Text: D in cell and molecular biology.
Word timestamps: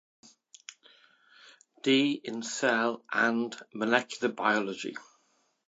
D 1.83 2.19
in 2.23 2.41
cell 2.41 3.05
and 3.13 3.55
molecular 3.71 4.33
biology. 4.33 4.97